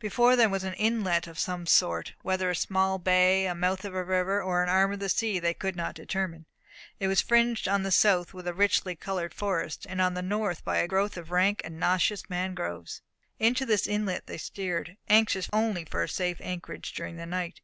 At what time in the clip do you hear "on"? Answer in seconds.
7.68-7.84, 10.00-10.14